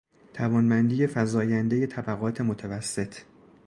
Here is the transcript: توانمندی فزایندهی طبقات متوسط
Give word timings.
توانمندی 0.33 1.07
فزایندهی 1.07 1.87
طبقات 1.87 2.41
متوسط 2.41 3.13